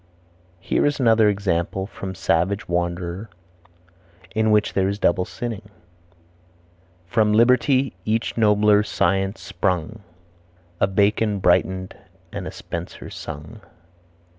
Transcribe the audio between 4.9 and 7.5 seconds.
double sinning: "From